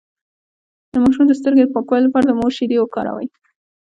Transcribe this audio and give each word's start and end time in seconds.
د 0.91 0.93
ماشوم 1.03 1.25
د 1.27 1.33
سترګو 1.39 1.63
د 1.65 1.71
پاکوالي 1.75 2.03
لپاره 2.07 2.25
د 2.27 2.31
مور 2.39 2.51
شیدې 2.57 2.77
وکاروئ 2.79 3.27